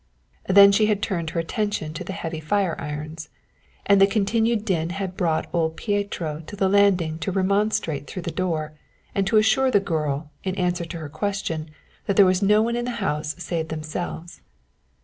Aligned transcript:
Then 0.47 0.71
she 0.71 0.87
had 0.87 1.03
turned 1.03 1.29
her 1.29 1.39
attention 1.39 1.93
to 1.93 2.03
the 2.03 2.11
heavy 2.11 2.39
fire 2.39 2.75
irons, 2.79 3.29
and 3.85 4.01
the 4.01 4.07
continued 4.07 4.65
din 4.65 4.89
had 4.89 5.15
brought 5.15 5.45
old 5.53 5.77
Pieto 5.77 6.39
to 6.47 6.55
the 6.55 6.67
landing 6.67 7.19
to 7.19 7.31
remonstrate 7.31 8.07
through 8.07 8.23
the 8.23 8.31
door, 8.31 8.73
and 9.13 9.27
to 9.27 9.37
assure 9.37 9.69
the 9.69 9.79
girl, 9.79 10.31
in 10.43 10.55
answer 10.55 10.85
to 10.85 10.97
her 10.97 11.07
questions, 11.07 11.69
that 12.07 12.15
there 12.15 12.25
was 12.25 12.41
no 12.41 12.63
one 12.63 12.75
in 12.75 12.85
the 12.85 12.93
house 12.97 13.35
save 13.37 13.67
themselves. 13.67 14.41